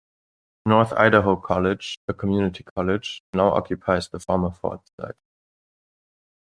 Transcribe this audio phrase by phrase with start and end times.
[0.65, 5.13] North Idaho College, a community college, now occupies the former fort site.